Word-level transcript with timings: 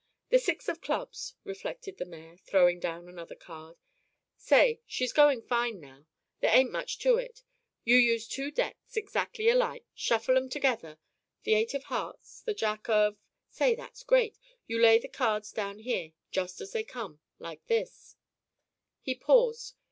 "The 0.29 0.39
six 0.39 0.67
of 0.67 0.81
clubs," 0.81 1.35
reflected 1.43 1.99
the 1.99 2.05
mayor, 2.07 2.35
throwing 2.35 2.79
down 2.79 3.07
another 3.07 3.35
card. 3.35 3.77
"Say, 4.35 4.81
she's 4.87 5.13
going 5.13 5.43
fine 5.43 5.79
now. 5.79 6.07
There 6.39 6.49
ain't 6.51 6.71
much 6.71 6.97
to 7.01 7.17
it. 7.17 7.43
You 7.83 7.97
use 7.97 8.27
two 8.27 8.49
decks, 8.49 8.97
exactly 8.97 9.47
alike 9.47 9.85
shuffle 9.93 10.35
'em 10.37 10.49
together 10.49 10.97
the 11.43 11.53
eight 11.53 11.75
of 11.75 11.83
hearts 11.83 12.41
the 12.41 12.55
jack 12.55 12.89
of 12.89 13.17
say, 13.51 13.75
that's 13.75 14.01
great 14.01 14.39
you 14.65 14.79
lay 14.81 14.97
the 14.97 15.07
cards 15.07 15.51
down 15.51 15.77
here, 15.77 16.13
just 16.31 16.61
as 16.61 16.71
they 16.71 16.83
come 16.83 17.19
like 17.37 17.63
this" 17.67 18.15
He 19.03 19.13
paused. 19.13 19.75